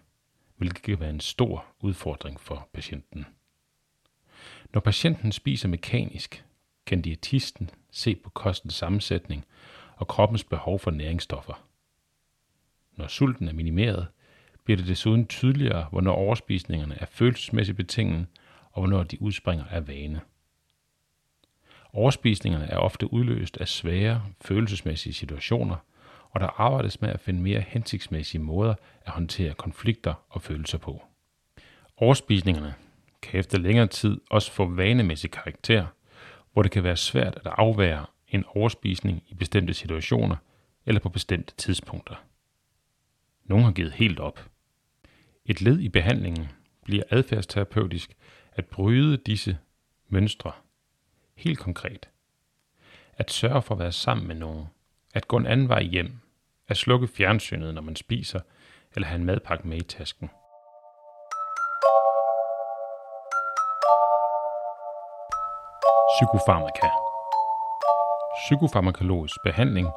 hvilket 0.57 0.81
kan 0.81 0.99
være 0.99 1.09
en 1.09 1.19
stor 1.19 1.65
udfordring 1.79 2.39
for 2.39 2.69
patienten. 2.73 3.25
Når 4.75 4.81
patienten 4.81 5.31
spiser 5.31 5.67
mekanisk, 5.67 6.45
kan 6.85 7.01
diætisten 7.01 7.69
se 7.91 8.15
på 8.15 8.29
kostens 8.29 8.73
sammensætning 8.73 9.45
og 9.95 10.07
kroppens 10.07 10.43
behov 10.43 10.79
for 10.79 10.91
næringsstoffer. 10.91 11.67
Når 12.95 13.07
sulten 13.07 13.47
er 13.47 13.53
minimeret, 13.53 14.07
bliver 14.63 14.77
det 14.77 14.87
desuden 14.87 15.27
tydeligere, 15.27 15.87
hvornår 15.91 16.13
overspisningerne 16.13 16.97
er 17.01 17.05
følelsesmæssigt 17.05 17.77
betinget, 17.77 18.25
og 18.71 18.81
hvornår 18.81 19.03
de 19.03 19.21
udspringer 19.21 19.65
af 19.65 19.87
vane. 19.87 20.21
Overspisningerne 21.93 22.65
er 22.65 22.77
ofte 22.77 23.13
udløst 23.13 23.57
af 23.57 23.67
svære 23.67 24.25
følelsesmæssige 24.41 25.13
situationer, 25.13 25.75
og 26.29 26.39
der 26.39 26.61
arbejdes 26.61 27.01
med 27.01 27.09
at 27.09 27.19
finde 27.19 27.41
mere 27.41 27.63
hensigtsmæssige 27.67 28.41
måder 28.41 28.73
at 29.05 29.11
håndtere 29.11 29.53
konflikter 29.53 30.13
og 30.29 30.41
følelser 30.41 30.77
på. 30.77 31.03
Overspisningerne 31.97 32.75
kan 33.25 33.39
efter 33.39 33.57
længere 33.57 33.87
tid 33.87 34.21
også 34.29 34.51
få 34.51 34.65
vanemæssig 34.65 35.31
karakter, 35.31 35.85
hvor 36.53 36.61
det 36.61 36.71
kan 36.71 36.83
være 36.83 36.97
svært 36.97 37.35
at 37.35 37.53
afvære 37.57 38.05
en 38.27 38.45
overspisning 38.47 39.23
i 39.27 39.33
bestemte 39.33 39.73
situationer 39.73 40.35
eller 40.85 41.01
på 41.01 41.09
bestemte 41.09 41.55
tidspunkter. 41.55 42.15
Nogle 43.45 43.65
har 43.65 43.71
givet 43.71 43.91
helt 43.91 44.19
op. 44.19 44.49
Et 45.45 45.61
led 45.61 45.79
i 45.79 45.89
behandlingen 45.89 46.47
bliver 46.83 47.03
adfærdsterapeutisk 47.09 48.15
at 48.51 48.65
bryde 48.65 49.17
disse 49.17 49.57
mønstre. 50.07 50.51
Helt 51.35 51.59
konkret. 51.59 52.09
At 53.17 53.31
sørge 53.31 53.61
for 53.61 53.75
at 53.75 53.79
være 53.79 53.91
sammen 53.91 54.27
med 54.27 54.35
nogen. 54.35 54.65
At 55.13 55.27
gå 55.27 55.37
en 55.37 55.45
anden 55.45 55.69
vej 55.69 55.83
hjem. 55.83 56.19
At 56.67 56.77
slukke 56.77 57.07
fjernsynet, 57.07 57.73
når 57.73 57.81
man 57.81 57.95
spiser, 57.95 58.39
eller 58.95 59.07
have 59.07 59.19
en 59.19 59.25
madpakke 59.25 59.67
med 59.67 59.77
i 59.77 59.83
tasken. 59.83 60.29
Psykofarmaka 66.15 66.89
Psykofarmakologisk 68.45 69.35
behandling 69.43 69.87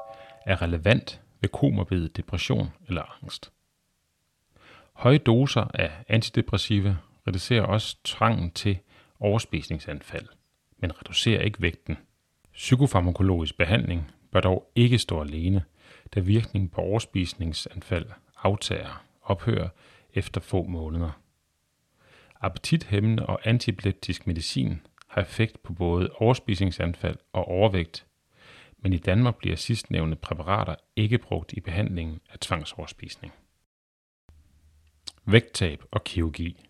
er 0.46 0.62
relevant 0.62 1.20
ved 1.40 1.48
komorbid 1.48 2.08
depression 2.08 2.68
eller 2.88 3.18
angst. 3.22 3.52
Høje 4.92 5.18
doser 5.18 5.66
af 5.74 5.90
antidepressiva 6.08 6.96
reducerer 7.26 7.62
også 7.62 7.96
trangen 8.04 8.50
til 8.50 8.78
overspisningsanfald, 9.20 10.26
men 10.78 11.00
reducerer 11.00 11.40
ikke 11.40 11.62
vægten. 11.62 11.96
Psykofarmakologisk 12.52 13.56
behandling 13.56 14.10
bør 14.32 14.40
dog 14.40 14.70
ikke 14.74 14.98
stå 14.98 15.20
alene, 15.20 15.64
da 16.14 16.20
virkningen 16.20 16.70
på 16.70 16.80
overspisningsanfald 16.80 18.06
aftager 18.42 19.04
ophører 19.22 19.68
efter 20.14 20.40
få 20.40 20.62
måneder. 20.62 21.10
Appetithæmmende 22.40 23.26
og 23.26 23.40
antiepileptisk 23.44 24.26
medicin 24.26 24.80
har 25.08 25.22
effekt 25.22 25.62
på 25.62 25.72
både 25.72 26.10
overspisningsanfald 26.14 27.16
og 27.32 27.48
overvægt, 27.48 28.06
men 28.78 28.92
i 28.92 28.98
Danmark 28.98 29.36
bliver 29.36 29.56
sidstnævnte 29.56 30.16
præparater 30.16 30.74
ikke 30.96 31.18
brugt 31.18 31.52
i 31.52 31.60
behandlingen 31.60 32.20
af 32.32 32.38
tvangsoverspisning. 32.38 33.32
Vægttab 35.24 35.82
og 35.90 36.04
kirurgi 36.04 36.64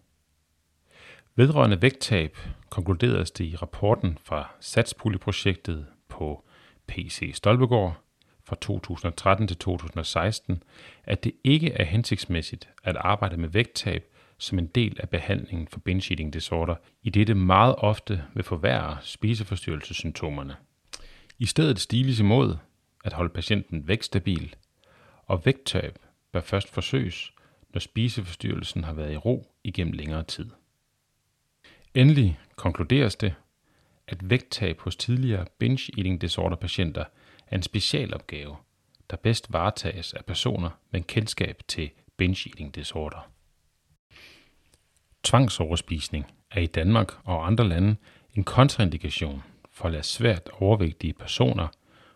Vedrørende 1.36 1.82
vægttab 1.82 2.38
konkluderes 2.70 3.30
det 3.30 3.44
i 3.44 3.56
rapporten 3.56 4.18
fra 4.24 4.50
Satspuljeprojektet 4.60 5.86
på 6.08 6.44
PC 6.86 7.30
Stolpegård 7.34 7.96
fra 8.44 8.56
2013 8.60 9.48
til 9.48 9.56
2016, 9.56 10.62
at 11.04 11.24
det 11.24 11.32
ikke 11.44 11.72
er 11.72 11.84
hensigtsmæssigt 11.84 12.68
at 12.84 12.96
arbejde 12.96 13.36
med 13.36 13.48
vægttab 13.48 14.04
som 14.38 14.58
en 14.58 14.66
del 14.66 14.96
af 15.00 15.08
behandlingen 15.08 15.68
for 15.68 15.80
binge 15.80 16.12
eating 16.12 16.32
disorder, 16.32 16.74
i 17.02 17.10
det 17.10 17.26
det 17.26 17.36
meget 17.36 17.74
ofte 17.78 18.24
vil 18.34 18.44
forværre 18.44 18.98
spiseforstyrrelsessymptomerne. 19.02 20.56
I 21.38 21.46
stedet 21.46 21.78
stiles 21.78 22.20
imod 22.20 22.56
at 23.04 23.12
holde 23.12 23.30
patienten 23.30 23.88
vægtstabil, 23.88 24.56
og 25.26 25.46
vægttab 25.46 25.98
bør 26.32 26.40
først 26.40 26.68
forsøges, 26.74 27.32
når 27.74 27.78
spiseforstyrrelsen 27.78 28.84
har 28.84 28.92
været 28.92 29.12
i 29.12 29.16
ro 29.16 29.52
igennem 29.64 29.92
længere 29.92 30.22
tid. 30.22 30.50
Endelig 31.94 32.38
konkluderes 32.56 33.16
det, 33.16 33.34
at 34.08 34.30
vægttab 34.30 34.80
hos 34.80 34.96
tidligere 34.96 35.46
binge 35.58 35.92
eating 35.98 36.20
disorder 36.20 36.56
patienter 36.56 37.04
er 37.46 37.56
en 37.56 37.62
specialopgave, 37.62 38.56
der 39.10 39.16
bedst 39.16 39.52
varetages 39.52 40.12
af 40.12 40.24
personer 40.24 40.70
med 40.90 41.00
kendskab 41.00 41.62
til 41.68 41.90
binge 42.16 42.48
eating 42.50 42.74
disorder. 42.74 43.30
Tvangsoverspisning 45.28 46.26
er 46.50 46.60
i 46.60 46.66
Danmark 46.66 47.12
og 47.24 47.46
andre 47.46 47.68
lande 47.68 47.96
en 48.34 48.44
kontraindikation 48.44 49.42
for 49.72 49.84
at 49.84 49.92
lade 49.92 50.02
svært 50.02 50.50
overvægtige 50.52 51.12
personer 51.12 51.68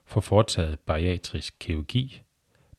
få 0.07 0.21
foretaget 0.21 0.81
bariatrisk 0.81 1.55
kirurgi, 1.61 2.23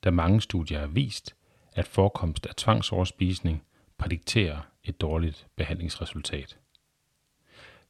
da 0.04 0.12
mange 0.12 0.42
studier 0.42 0.80
har 0.80 0.88
vist, 0.88 1.36
at 1.74 1.88
forekomst 1.88 2.46
af 2.46 2.56
tvangsoverspisning 2.56 3.64
prædikterer 3.98 4.58
et 4.84 5.02
dårligt 5.02 5.48
behandlingsresultat. 5.56 6.58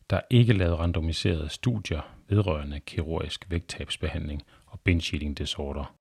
Der 0.09 0.17
er 0.17 0.25
ikke 0.29 0.53
lavet 0.53 0.79
randomiserede 0.79 1.49
studier 1.49 2.01
vedrørende 2.27 2.79
kirurgisk 2.79 3.45
vægttabsbehandling 3.49 4.41
og 4.65 4.79
binge 4.79 5.15
eating 5.15 5.37
disorder. 5.37 5.95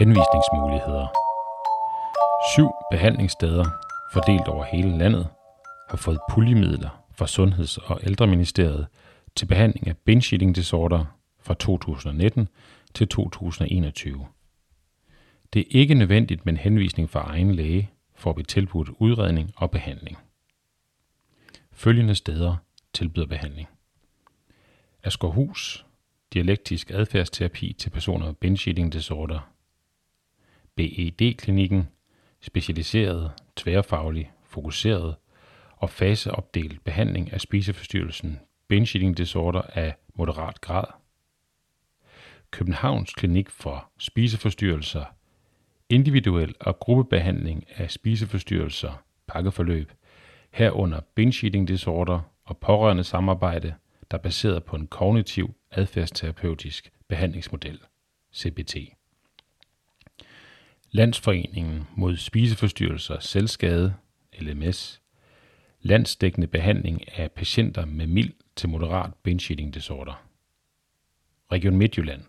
Henvisningsmuligheder 0.00 1.06
Syv 2.54 2.68
behandlingssteder, 2.90 3.64
fordelt 4.12 4.48
over 4.48 4.64
hele 4.64 4.98
landet, 4.98 5.28
har 5.90 5.96
fået 5.96 6.18
puljemidler 6.30 7.04
fra 7.12 7.26
Sundheds- 7.26 7.78
og 7.90 8.00
Ældreministeriet 8.02 8.86
til 9.36 9.46
behandling 9.46 9.88
af 9.88 9.96
binge 9.96 10.34
eating 10.34 10.56
disorder 10.56 11.04
fra 11.40 11.54
2019 11.54 12.48
til 12.94 13.08
2021. 13.08 14.26
Det 15.52 15.60
er 15.60 15.66
ikke 15.70 15.94
nødvendigt 15.94 16.46
med 16.46 16.52
en 16.52 16.56
henvisning 16.56 17.10
fra 17.10 17.20
egen 17.20 17.54
læge 17.54 17.90
for 18.14 18.30
at 18.30 18.36
blive 18.36 18.44
tilbudt 18.44 18.88
udredning 18.98 19.52
og 19.56 19.70
behandling. 19.70 20.18
Følgende 21.72 22.14
steder 22.14 22.56
tilbyder 22.92 23.26
behandling. 23.26 23.68
Askerhus, 25.04 25.86
dialektisk 26.32 26.90
adfærdsterapi 26.90 27.72
til 27.72 27.90
personer 27.90 28.26
med 28.26 28.34
binge 28.34 28.70
eating 28.70 28.92
disorder. 28.92 29.49
BED-klinikken, 30.80 31.88
specialiseret, 32.40 33.32
tværfaglig, 33.56 34.30
fokuseret 34.44 35.14
og 35.76 35.90
faseopdelt 35.90 36.84
behandling 36.84 37.32
af 37.32 37.40
spiseforstyrrelsen 37.40 38.40
binge 38.68 38.98
eating 38.98 39.18
disorder 39.18 39.62
af 39.62 39.94
moderat 40.14 40.60
grad. 40.60 40.84
Københavns 42.50 43.14
Klinik 43.14 43.50
for 43.50 43.90
Spiseforstyrrelser, 43.98 45.04
individuel 45.88 46.54
og 46.60 46.78
gruppebehandling 46.78 47.64
af 47.76 47.90
spiseforstyrrelser, 47.90 49.02
pakkeforløb, 49.26 49.92
herunder 50.50 51.00
binge 51.14 51.46
eating 51.46 51.68
disorder 51.68 52.20
og 52.44 52.58
pårørende 52.58 53.04
samarbejde, 53.04 53.74
der 54.10 54.18
er 54.18 54.22
baseret 54.22 54.64
på 54.64 54.76
en 54.76 54.86
kognitiv 54.86 55.54
adfærdsterapeutisk 55.70 56.92
behandlingsmodel, 57.08 57.80
CBT. 58.34 58.99
Landsforeningen 60.92 61.86
mod 61.96 62.16
spiseforstyrrelser 62.16 63.18
selvskade, 63.20 63.94
LMS, 64.38 65.00
landsdækkende 65.80 66.46
behandling 66.46 67.18
af 67.18 67.32
patienter 67.32 67.84
med 67.84 68.06
mild 68.06 68.32
til 68.56 68.68
moderat 68.68 69.14
binge 69.22 69.52
eating 69.52 69.74
disorder. 69.74 70.24
Region 71.52 71.76
Midtjylland. 71.76 72.22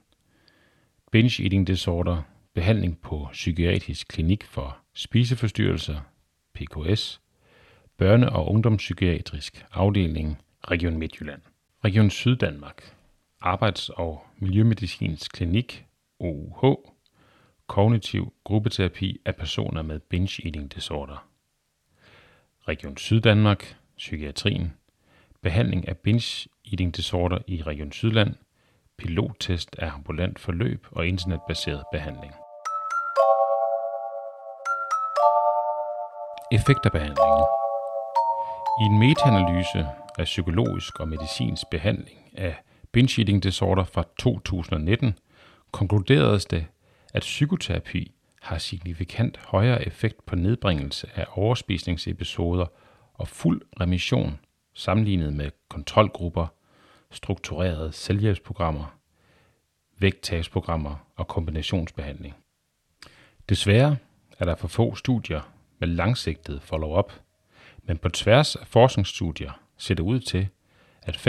Binge 1.12 1.44
eating 1.44 1.68
disorder, 1.68 2.22
behandling 2.54 3.02
på 3.02 3.28
psykiatrisk 3.32 4.08
klinik 4.08 4.44
for 4.44 4.78
spiseforstyrrelser, 4.94 6.00
PKS, 6.54 7.22
børne- 8.02 8.30
og 8.30 8.52
ungdomspsykiatrisk 8.52 9.66
afdeling, 9.72 10.38
Region 10.64 10.98
Midtjylland. 10.98 11.42
Region 11.86 12.10
Syddanmark. 12.10 12.96
Arbejds- 13.40 13.90
og 13.90 14.26
Miljømedicinsk 14.40 15.32
Klinik, 15.32 15.86
OUH, 16.20 16.91
kognitiv 17.72 18.34
gruppeterapi 18.44 19.22
af 19.26 19.36
personer 19.36 19.82
med 19.82 20.00
binge 20.00 20.46
eating 20.46 20.76
disorder. 20.76 21.28
Region 22.68 22.98
Syddanmark, 22.98 23.78
psykiatrien, 23.98 24.74
behandling 25.42 25.88
af 25.88 25.98
binge 25.98 26.50
eating 26.72 26.96
disorder 26.96 27.38
i 27.48 27.64
Region 27.64 27.92
Sydland, 27.92 28.36
pilottest 28.98 29.76
af 29.80 29.94
ambulant 29.94 30.40
forløb 30.40 30.88
og 30.92 31.08
internetbaseret 31.08 31.84
behandling. 31.92 32.34
Effekt 36.52 36.86
af 36.86 36.92
behandlingen 36.92 37.46
I 38.82 38.84
en 38.90 39.00
metaanalyse 39.00 39.88
af 40.20 40.26
psykologisk 40.26 41.00
og 41.00 41.08
medicinsk 41.08 41.64
behandling 41.72 42.20
af 42.38 42.56
binge 42.92 43.22
eating 43.22 43.44
disorder 43.44 43.84
fra 43.84 44.04
2019 44.20 45.14
konkluderedes 45.72 46.46
det, 46.46 46.66
at 47.14 47.22
psykoterapi 47.22 48.12
har 48.42 48.58
signifikant 48.58 49.38
højere 49.38 49.88
effekt 49.88 50.26
på 50.26 50.36
nedbringelse 50.36 51.10
af 51.16 51.26
overspisningsepisoder 51.32 52.66
og 53.14 53.28
fuld 53.28 53.62
remission 53.82 54.40
sammenlignet 54.74 55.34
med 55.34 55.52
kontrolgrupper, 55.70 56.48
strukturerede 57.12 57.92
selvhjælpsprogrammer, 57.92 58.98
vægttabsprogrammer 60.00 60.96
og 61.16 61.28
kombinationsbehandling. 61.28 62.36
Desværre 63.50 63.98
er 64.40 64.46
der 64.46 64.56
for 64.56 64.68
få 64.68 64.96
studier 64.96 65.42
med 65.80 65.88
langsigtet 65.88 66.62
follow-up, 66.62 67.14
men 67.84 67.98
på 67.98 68.10
tværs 68.10 68.56
af 68.56 68.68
forskningsstudier 68.68 69.52
ser 69.78 69.96
det 69.96 70.04
ud 70.04 70.20
til, 70.20 70.48
at 71.02 71.16
45-54% 71.16 71.20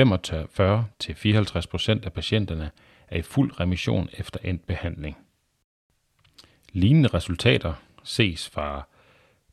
af 2.04 2.12
patienterne 2.12 2.70
er 3.08 3.18
i 3.18 3.22
fuld 3.22 3.60
remission 3.60 4.08
efter 4.12 4.40
endt 4.44 4.66
behandling. 4.66 5.16
Lignende 6.72 7.08
resultater 7.08 7.74
ses 8.04 8.48
fra 8.50 8.88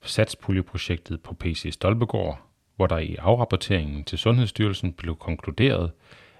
satspuljeprojektet 0.02 1.22
på 1.24 1.34
PC 1.34 1.70
Stolpegård, 1.72 2.42
hvor 2.76 2.88
der 2.88 2.98
i 2.98 3.16
afrapporteringen 3.16 4.04
til 4.04 4.18
Sundhedsstyrelsen 4.18 4.94
blev 4.94 5.16
konkluderet, 5.16 5.92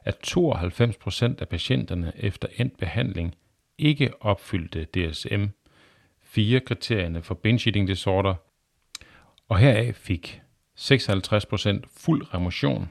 at 0.04 0.18
92% 0.28 1.24
af 1.40 1.50
patienterne 1.50 2.14
efter 2.16 2.48
endt 2.58 2.78
behandling 2.78 3.36
ikke 3.78 4.24
opfyldte 4.24 4.86
DSM 4.86 5.46
4-kriterierne 6.24 7.22
for 7.22 7.36
binge 7.36 7.70
eating 7.70 7.88
disorder, 7.88 8.36
og 9.48 9.60
heraf 9.60 9.96
fik 9.96 10.42
56% 10.80 11.80
fuld 11.98 12.34
remission, 12.34 12.90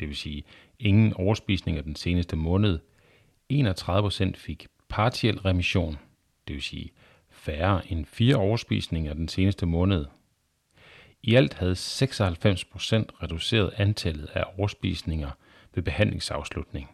det 0.00 0.08
vil 0.08 0.16
sige 0.16 0.42
ingen 0.78 1.14
overspisning 1.14 1.76
af 1.76 1.84
den 1.84 1.96
seneste 1.96 2.36
måned. 2.36 2.78
31% 3.52 4.32
fik 4.34 4.66
partiel 4.88 5.38
remission, 5.38 5.98
det 6.48 6.54
vil 6.54 6.62
sige 6.62 6.90
færre 7.40 7.92
end 7.92 8.06
fire 8.06 8.36
overspisninger 8.36 9.14
den 9.14 9.28
seneste 9.28 9.66
måned. 9.66 10.06
I 11.22 11.34
alt 11.34 11.54
havde 11.54 11.72
96% 11.72 11.76
reduceret 13.22 13.72
antallet 13.76 14.30
af 14.34 14.44
overspisninger 14.58 15.30
ved 15.74 15.82
behandlingsafslutning. 15.82 16.90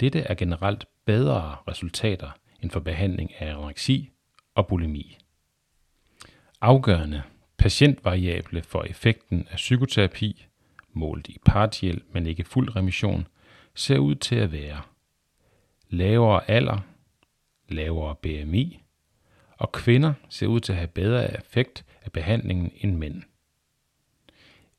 Dette 0.00 0.20
er 0.20 0.34
generelt 0.34 0.84
bedre 1.04 1.56
resultater 1.68 2.30
end 2.62 2.70
for 2.70 2.80
behandling 2.80 3.34
af 3.38 3.50
anoreksi 3.50 4.10
og 4.54 4.66
bulimi. 4.66 5.18
Afgørende 6.60 7.22
patientvariable 7.58 8.62
for 8.62 8.82
effekten 8.82 9.48
af 9.50 9.56
psykoterapi, 9.56 10.46
målt 10.92 11.28
i 11.28 11.38
partiel, 11.44 12.02
men 12.12 12.26
ikke 12.26 12.44
fuld 12.44 12.76
remission, 12.76 13.26
ser 13.74 13.98
ud 13.98 14.14
til 14.14 14.36
at 14.36 14.52
være 14.52 14.80
lavere 15.88 16.50
alder, 16.50 16.78
lavere 17.68 18.14
BMI, 18.14 18.82
og 19.58 19.72
kvinder 19.72 20.12
ser 20.28 20.46
ud 20.46 20.60
til 20.60 20.72
at 20.72 20.78
have 20.78 20.88
bedre 20.88 21.38
effekt 21.38 21.84
af 22.02 22.12
behandlingen 22.12 22.72
end 22.80 22.96
mænd. 22.96 23.22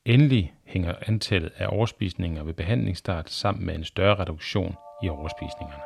Endelig 0.06 0.54
hænger 0.66 0.96
antallet 1.08 1.52
af 1.58 1.68
overspisninger 1.70 2.44
ved 2.44 2.54
behandlingsstart 2.54 3.30
sammen 3.30 3.66
med 3.66 3.76
en 3.76 3.84
større 3.84 4.16
reduktion 4.16 4.76
i 5.04 5.10
overspisningerne. 5.10 5.84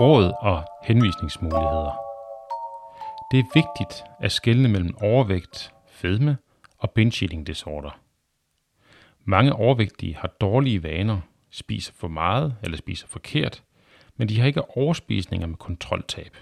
Råd 0.00 0.32
og 0.40 0.64
henvisningsmuligheder. 0.82 1.96
Det 3.30 3.38
er 3.38 3.44
vigtigt 3.54 4.04
at 4.20 4.32
skelne 4.32 4.68
mellem 4.68 4.96
overvægt, 5.02 5.74
fedme 5.86 6.38
og 6.78 6.90
binge 6.90 7.24
eating 7.24 7.46
disorder. 7.46 8.00
Mange 9.24 9.52
overvægtige 9.52 10.16
har 10.16 10.28
dårlige 10.28 10.82
vaner, 10.82 11.20
spiser 11.50 11.92
for 11.92 12.08
meget 12.08 12.56
eller 12.62 12.76
spiser 12.76 13.06
forkert, 13.08 13.62
men 14.16 14.28
de 14.28 14.40
har 14.40 14.46
ikke 14.46 14.76
overspisninger 14.76 15.46
med 15.46 15.56
kontroltab. 15.56 16.36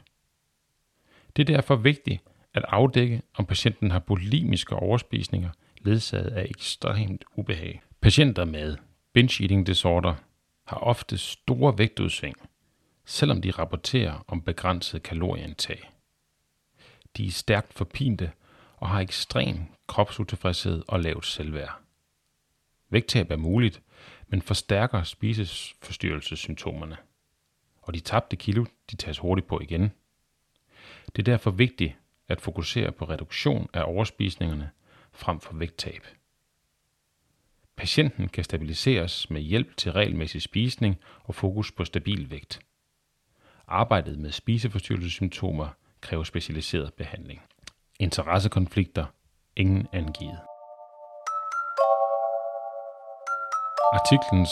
Det 1.37 1.51
er 1.51 1.55
derfor 1.55 1.77
vigtigt 1.77 2.23
at 2.55 2.65
afdække, 2.69 3.23
om 3.35 3.47
patienten 3.47 3.91
har 3.91 3.99
bulimiske 3.99 4.77
overspisninger 4.77 5.51
ledsaget 5.79 6.31
af 6.31 6.47
ekstremt 6.51 7.25
ubehag. 7.37 7.83
Patienter 8.01 8.45
med 8.45 8.77
binge 9.13 9.43
eating 9.43 9.67
disorder 9.67 10.15
har 10.65 10.77
ofte 10.77 11.19
store 11.19 11.79
vægtudsving, 11.79 12.37
selvom 13.05 13.43
de 13.43 13.51
rapporterer 13.51 14.25
om 14.29 14.43
begrænset 14.43 15.03
kalorieindtag. 15.03 15.91
De 17.17 17.27
er 17.27 17.31
stærkt 17.31 17.73
forpinte 17.75 18.33
og 18.77 18.89
har 18.89 19.01
ekstrem 19.01 19.59
kropsutilfredshed 19.87 20.83
og 20.89 21.01
lavt 21.01 21.27
selvværd. 21.27 21.81
Vægttab 22.91 23.31
er 23.31 23.37
muligt, 23.37 23.83
men 24.29 24.43
forstærker 24.43 25.03
spisesforstyrrelsessymptomerne. 25.03 26.97
Og 27.91 27.95
de 27.95 28.01
tabte 28.01 28.37
kilo, 28.37 28.65
de 28.91 28.97
tages 28.97 29.19
hurtigt 29.19 29.47
på 29.47 29.61
igen. 29.61 29.93
Det 31.07 31.19
er 31.19 31.33
derfor 31.33 31.51
vigtigt 31.51 31.97
at 32.29 32.41
fokusere 32.41 32.93
på 32.93 33.05
reduktion 33.05 33.69
af 33.73 33.83
overspisningerne 33.87 34.71
frem 35.13 35.41
for 35.41 35.55
vægttab. 35.55 36.07
Patienten 37.77 38.29
kan 38.29 38.45
stabiliseres 38.45 39.31
med 39.31 39.41
hjælp 39.41 39.77
til 39.77 39.93
regelmæssig 39.93 40.43
spisning 40.43 40.97
og 41.25 41.35
fokus 41.35 41.73
på 41.73 41.85
stabil 41.85 42.31
vægt. 42.31 42.61
Arbejdet 43.67 44.19
med 44.19 44.31
spiseforstyrrelsessymptomer 44.31 45.69
kræver 46.01 46.25
specialiseret 46.25 46.95
behandling. 46.95 47.43
Interessekonflikter 47.99 49.07
ingen 49.57 49.87
angivet. 49.93 50.41
Artiklens 53.93 54.51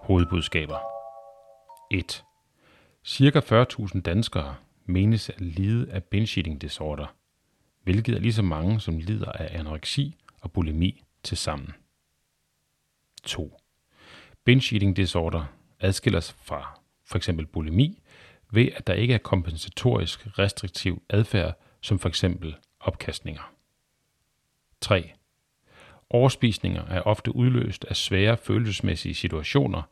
hovedbudskaber 0.00 0.78
1. 1.90 2.24
Cirka 3.04 3.38
40.000 3.38 4.00
danskere 4.00 4.56
menes 4.86 5.30
at 5.30 5.40
lide 5.40 5.90
af 5.90 6.04
binge 6.04 6.38
eating 6.40 6.60
disorder, 6.60 7.06
hvilket 7.82 8.14
er 8.14 8.20
lige 8.20 8.32
så 8.32 8.42
mange, 8.42 8.80
som 8.80 8.98
lider 8.98 9.32
af 9.32 9.58
anoreksi 9.58 10.16
og 10.40 10.52
bulimi 10.52 11.02
til 11.22 11.36
sammen. 11.36 11.74
2. 13.24 13.60
Binge 14.44 14.74
eating 14.74 14.96
disorder 14.96 15.44
adskiller 15.80 16.20
sig 16.20 16.36
fra 16.42 16.80
f.eks. 17.04 17.30
bulimi 17.52 18.02
ved, 18.50 18.68
at 18.76 18.86
der 18.86 18.94
ikke 18.94 19.14
er 19.14 19.18
kompensatorisk 19.18 20.38
restriktiv 20.38 21.02
adfærd, 21.08 21.58
som 21.80 21.98
f.eks. 21.98 22.24
opkastninger. 22.80 23.52
3. 24.80 25.12
Overspisninger 26.10 26.86
er 26.86 27.00
ofte 27.00 27.36
udløst 27.36 27.84
af 27.84 27.96
svære 27.96 28.36
følelsesmæssige 28.36 29.14
situationer, 29.14 29.82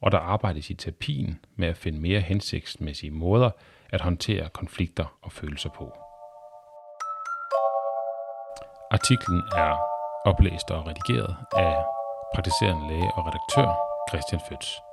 og 0.00 0.12
der 0.12 0.18
arbejdes 0.18 0.70
i 0.70 0.74
terapien 0.74 1.44
med 1.56 1.68
at 1.68 1.76
finde 1.76 2.00
mere 2.00 2.20
hensigtsmæssige 2.20 3.10
måder 3.10 3.50
at 3.90 4.00
håndtere 4.00 4.48
konflikter 4.48 5.18
og 5.22 5.32
følelser 5.32 5.70
på. 5.70 5.92
Artiklen 8.90 9.42
er 9.56 9.76
oplæst 10.24 10.70
og 10.70 10.86
redigeret 10.86 11.36
af 11.56 11.84
praktiserende 12.34 12.88
læge 12.88 13.10
og 13.16 13.26
redaktør 13.26 13.76
Christian 14.10 14.40
Føds. 14.48 14.85